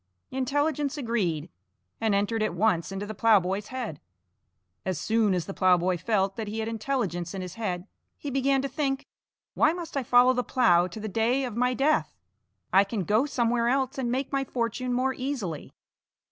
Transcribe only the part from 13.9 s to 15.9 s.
and make my fortune more easily."